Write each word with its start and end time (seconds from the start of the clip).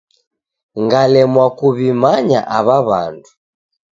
Ngalemwa 0.83 1.45
kuw'imanya 1.57 2.39
aw'a 2.57 2.77
w'andu. 2.87 3.31